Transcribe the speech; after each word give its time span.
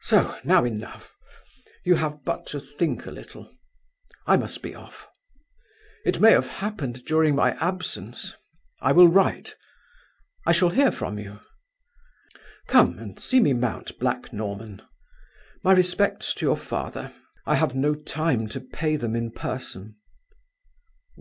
So, 0.00 0.36
now 0.42 0.64
enough. 0.64 1.14
You 1.84 1.94
have 1.94 2.24
but 2.24 2.44
to 2.48 2.58
think 2.58 3.06
a 3.06 3.12
little. 3.12 3.56
I 4.26 4.36
must 4.36 4.62
be 4.62 4.74
off. 4.74 5.06
It 6.04 6.18
may 6.18 6.32
have 6.32 6.48
happened 6.58 7.04
during 7.04 7.36
my 7.36 7.52
absence. 7.64 8.34
I 8.80 8.90
will 8.90 9.06
write. 9.06 9.54
I 10.44 10.50
shall 10.50 10.70
hear 10.70 10.90
from 10.90 11.20
you? 11.20 11.38
Come 12.66 12.98
and 12.98 13.20
see 13.20 13.38
me 13.38 13.52
mount 13.52 13.96
Black 14.00 14.32
Norman. 14.32 14.82
My 15.62 15.70
respects 15.70 16.34
to 16.34 16.44
your 16.46 16.56
father. 16.56 17.12
I 17.46 17.54
have 17.54 17.72
no 17.72 17.94
time 17.94 18.48
to 18.48 18.60
pay 18.60 18.96
them 18.96 19.14
in 19.14 19.30
person. 19.30 19.94